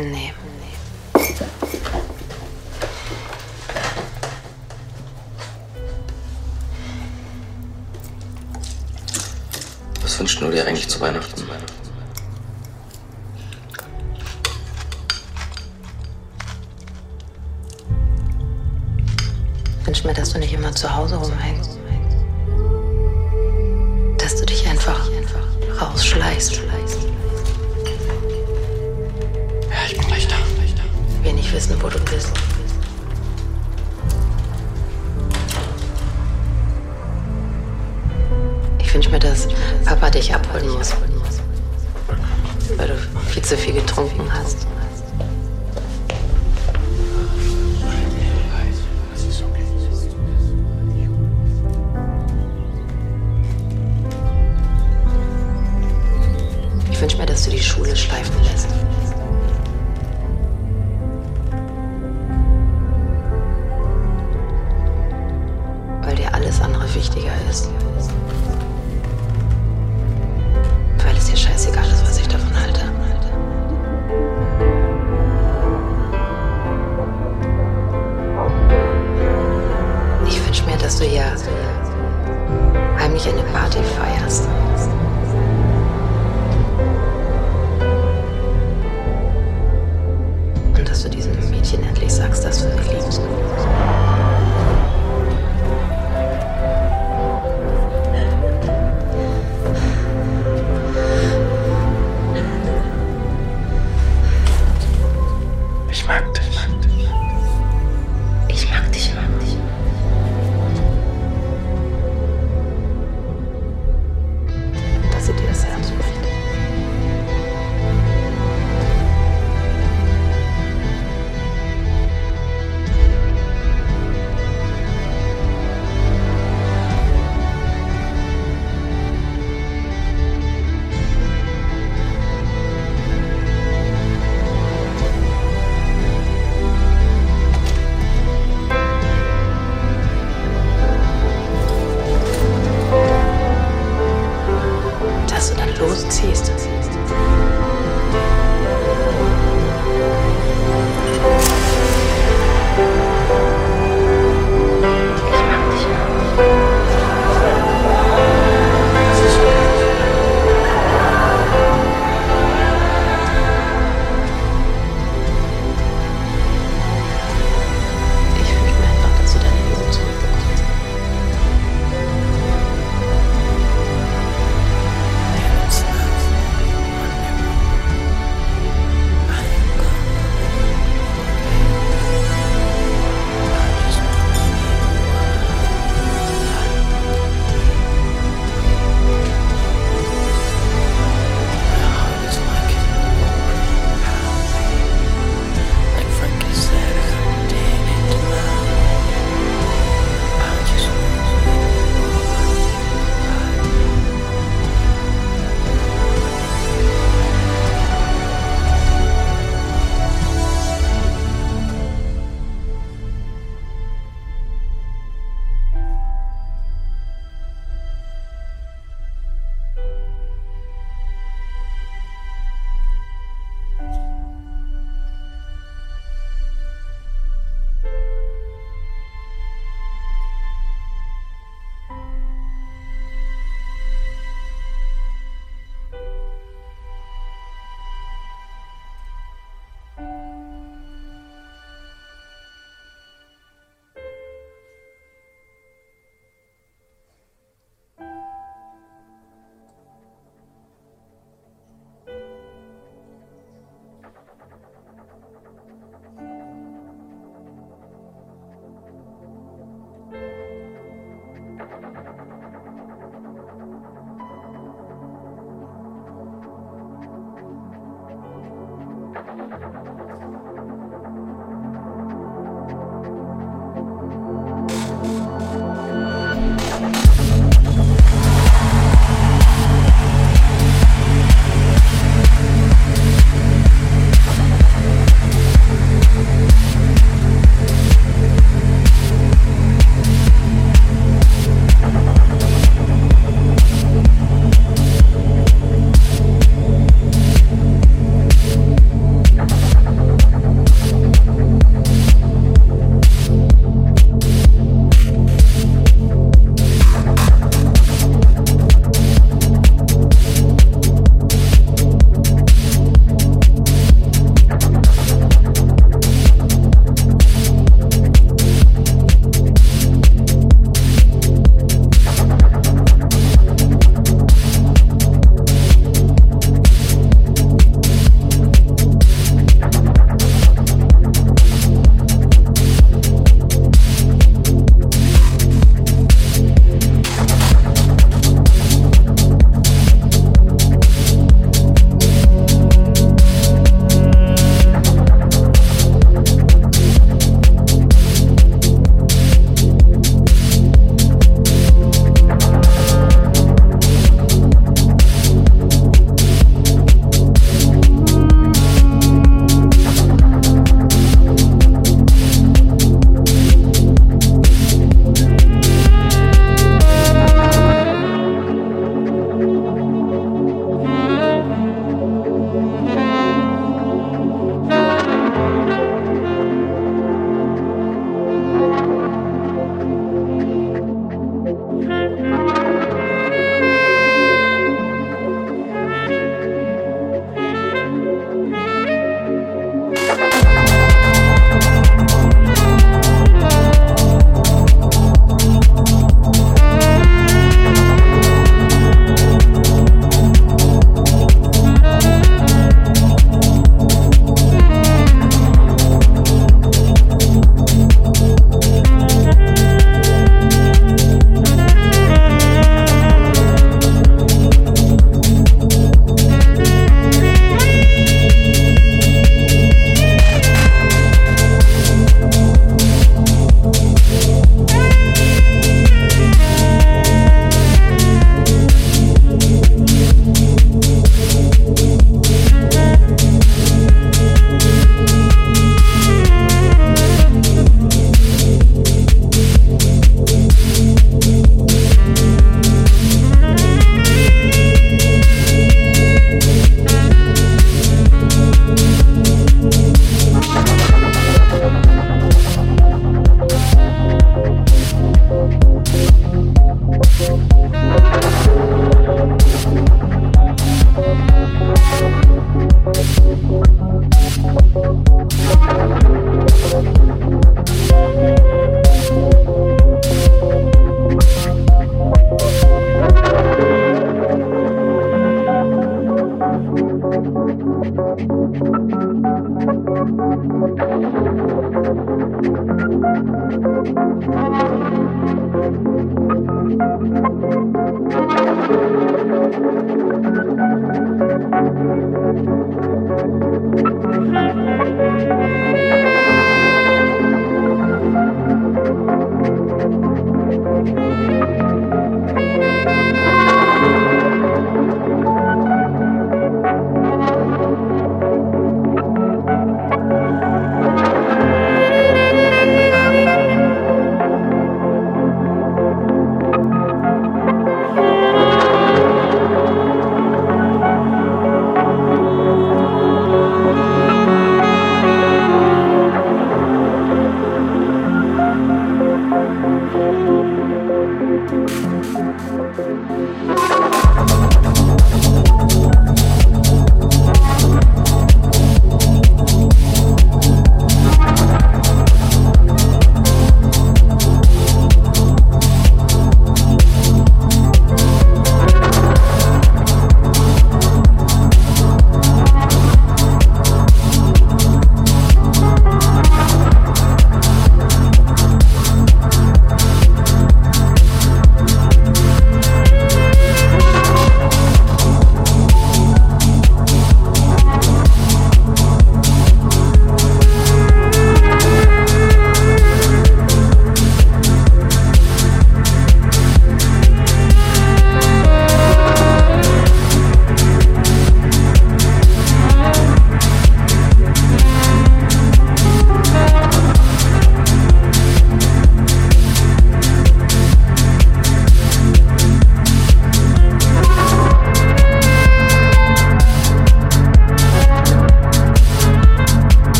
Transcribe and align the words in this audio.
Nee. 0.00 0.32
Was 10.00 10.18
wünscht 10.18 10.40
du 10.40 10.50
dir 10.50 10.66
eigentlich 10.66 10.88
zu 10.88 10.98
Weihnachten? 11.00 11.42
Ich 19.80 19.86
Wünsch 19.86 20.04
mir, 20.04 20.14
dass 20.14 20.32
du 20.32 20.38
nicht 20.38 20.54
immer 20.54 20.74
zu 20.74 20.96
Hause 20.96 21.16
rumhängst. 21.16 21.79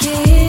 kiss. 0.00 0.39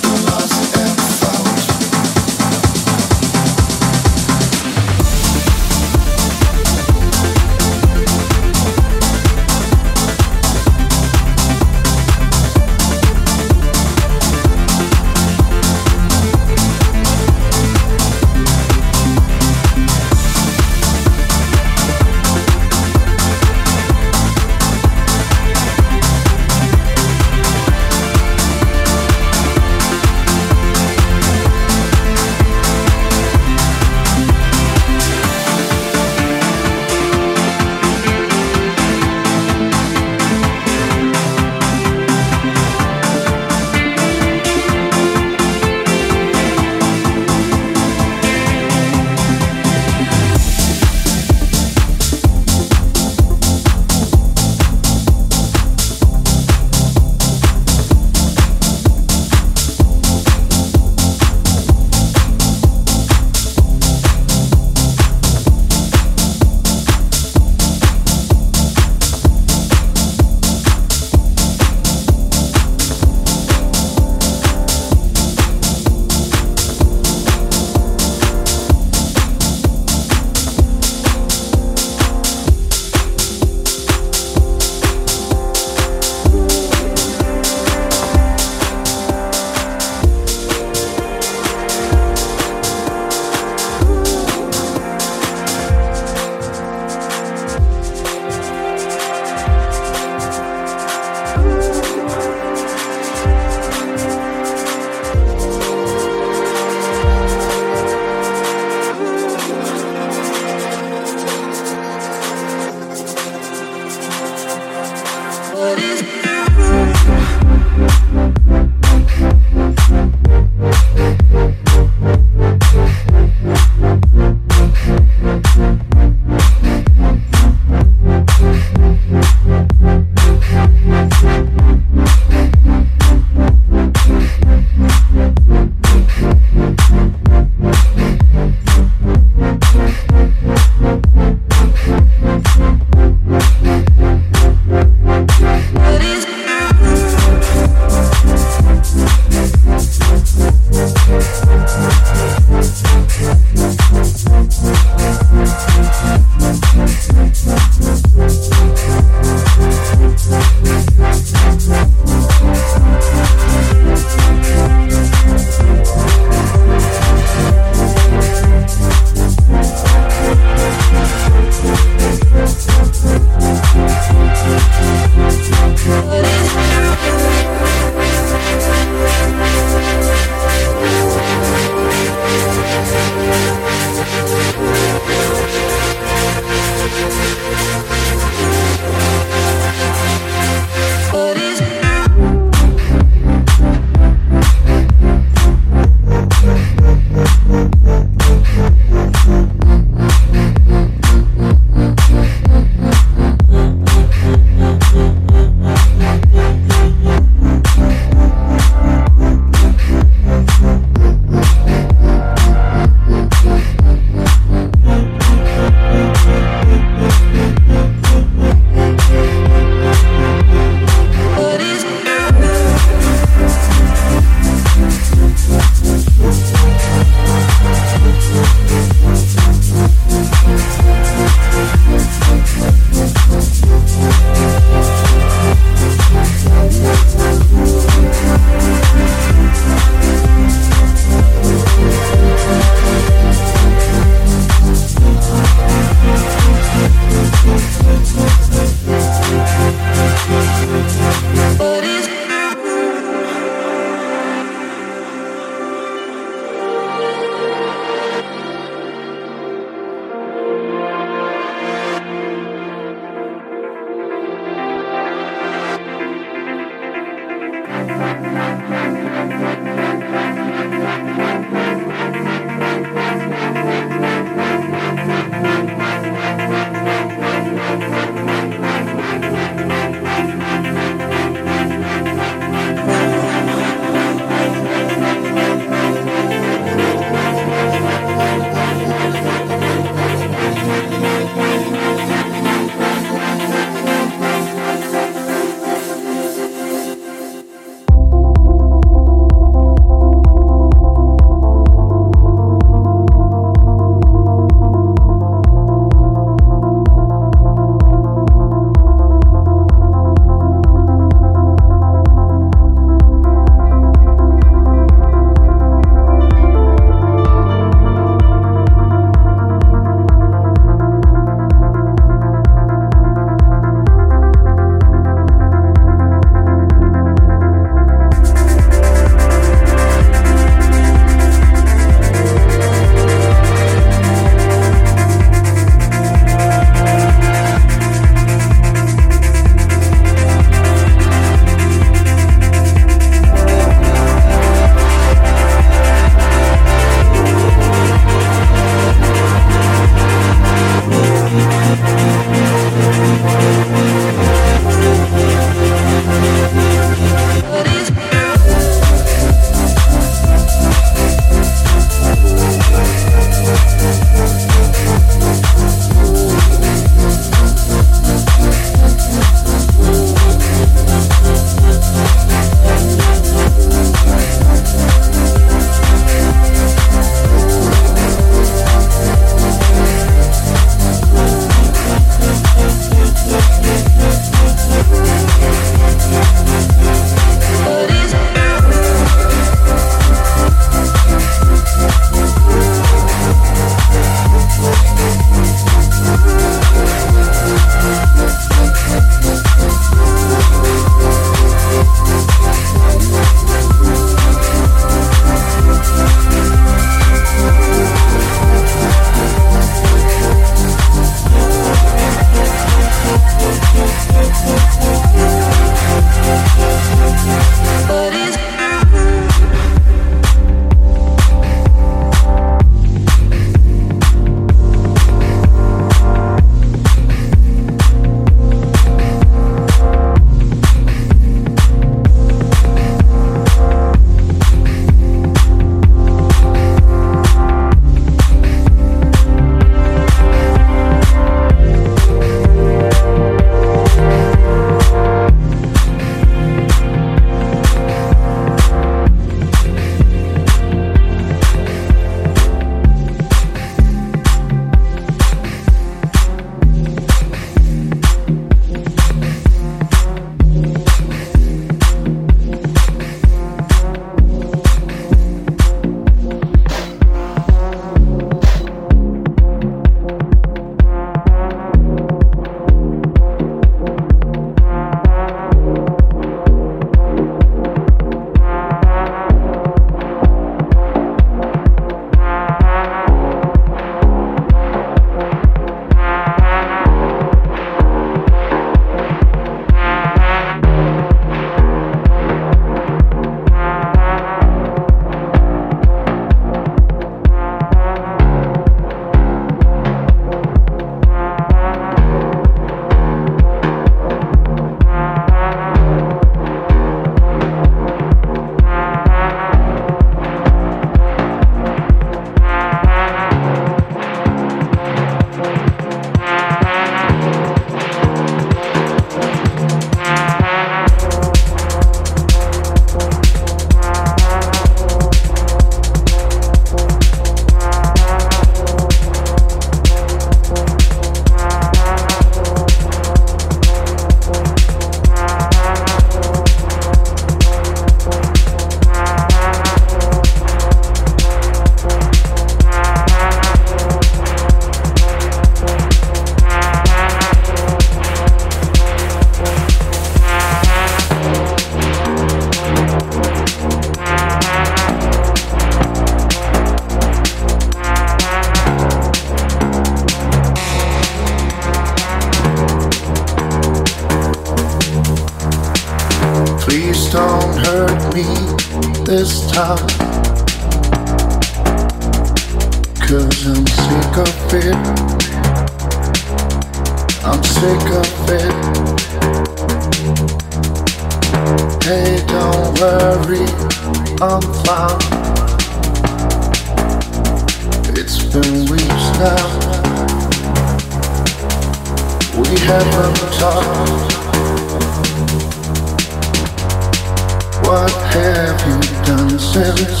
You 598.68 598.80
done 599.04 599.38
since? 599.38 600.00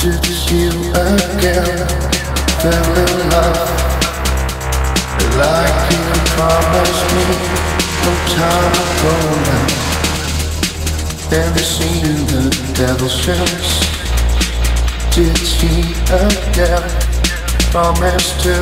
Did 0.00 0.22
you 0.50 0.70
again 0.94 1.78
fell 2.62 2.92
in 3.04 3.14
love? 3.34 3.70
Like 5.34 5.78
you 5.90 6.04
promised 6.34 7.06
me 7.14 7.26
some 8.02 8.22
time 8.38 8.74
ago 8.86 9.14
now. 9.46 9.66
Have 11.32 11.56
you 11.56 11.66
seen 11.76 12.06
the? 12.30 12.42
Did 15.10 15.38
again 16.22 16.86
to 18.44 18.56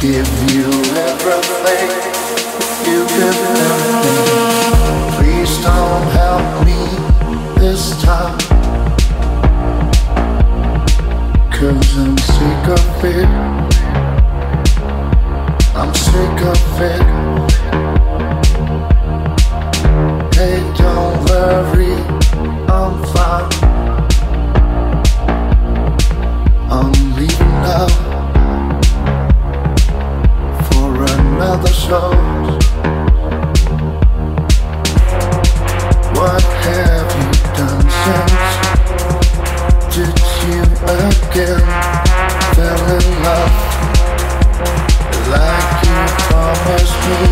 give 0.00 0.30
you 0.54 0.68
everything? 1.10 1.90
You 2.86 3.06
give 3.06 3.40
everything. 3.68 4.61
Please 5.42 5.58
don't 5.64 6.06
help 6.12 6.64
me 6.64 6.78
this 7.58 8.00
I'm 11.96 12.16
sick 12.16 12.68
of 12.78 13.04
it. 13.04 13.30
I'm 15.74 15.92
sick 15.94 16.40
of 16.52 16.80
it. 16.80 17.02
Hey, 20.36 20.58
don't 20.78 21.24
worry, 21.28 21.91
love? 43.22 43.52
Like 45.28 45.84
you 45.86 45.98
promised 46.26 46.98
me 47.08 47.31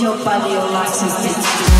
your 0.00 0.16
body, 0.24 0.52
your 0.52 0.70
life 0.70 0.92
to 1.00 1.71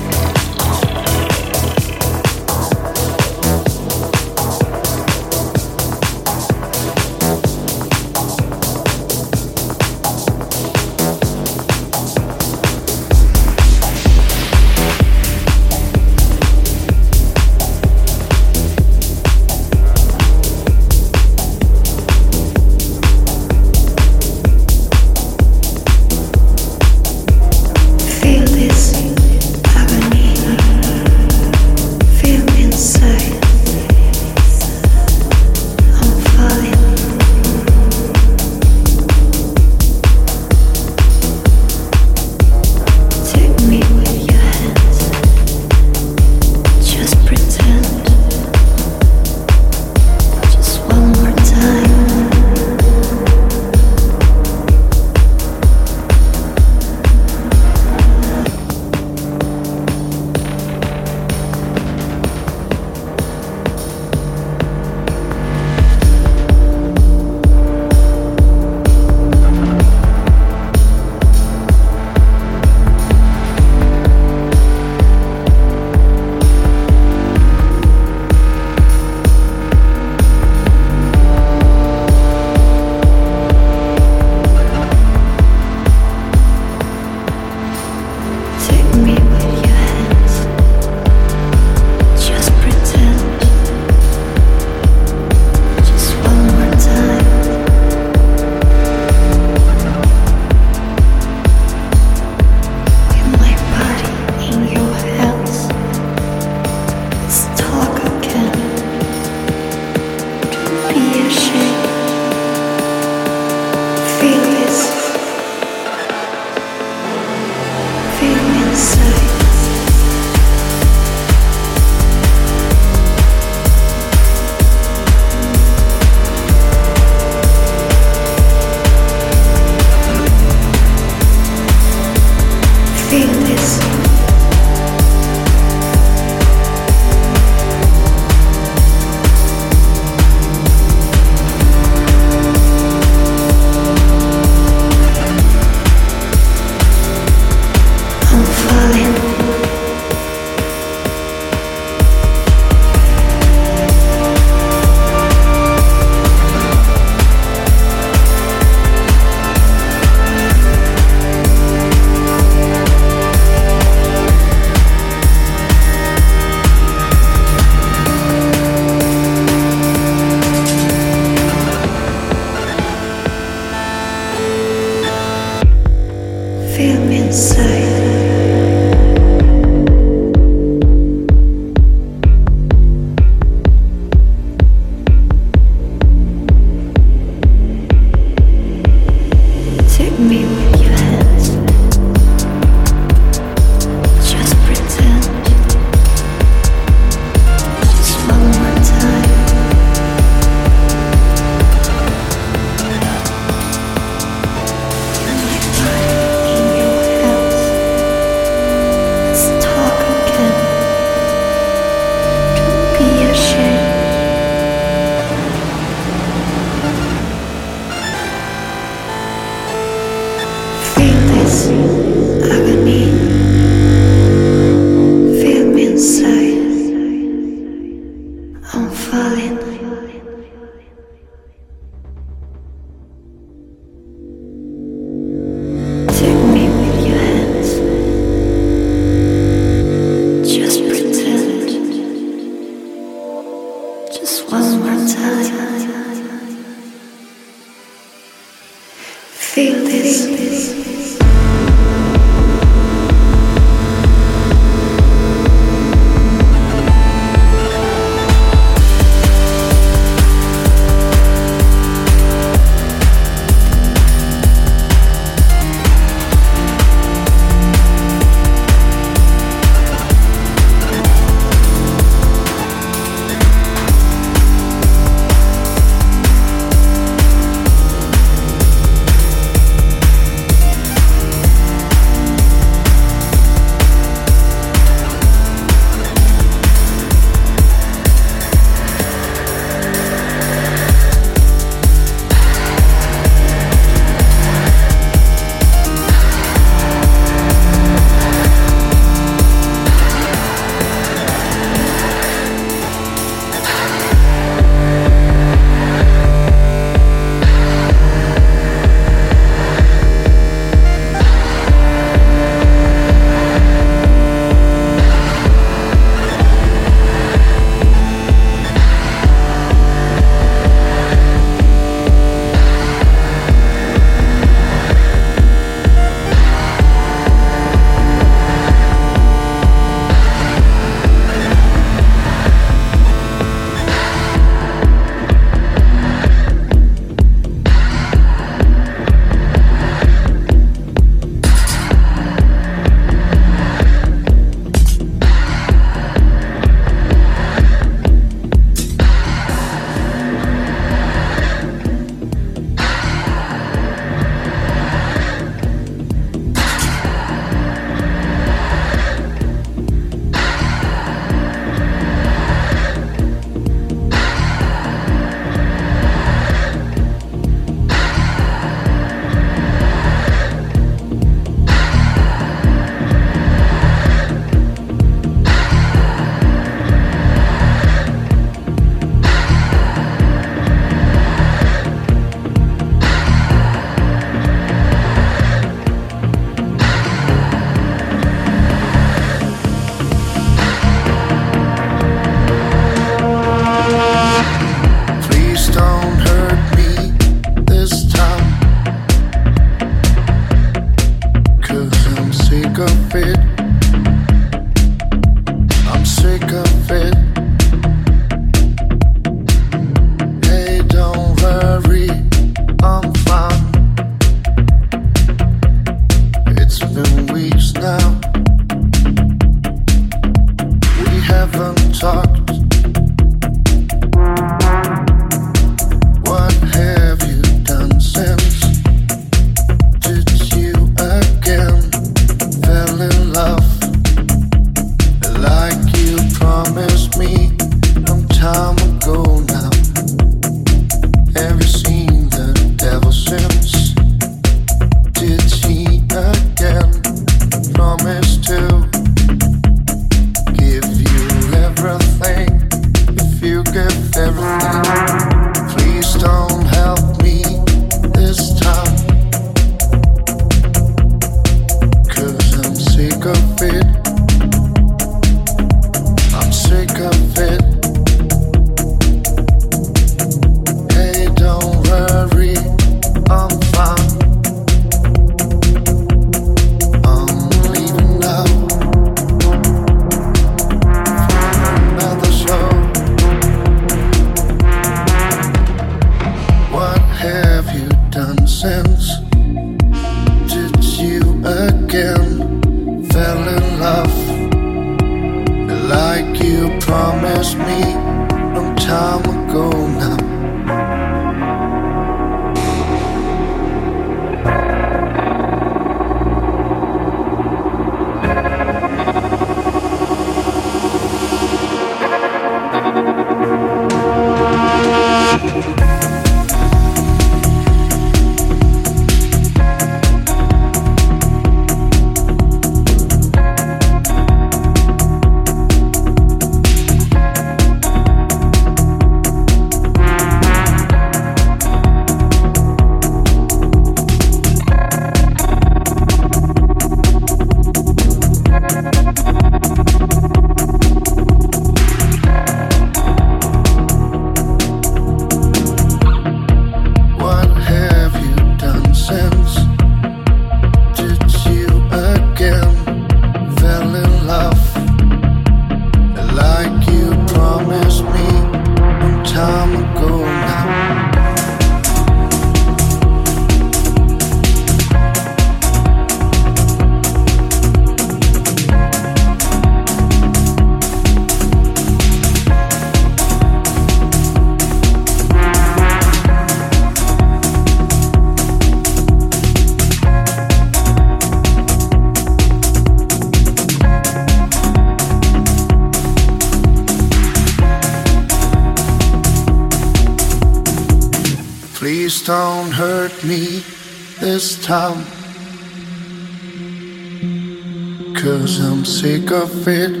sick 599.63 600.00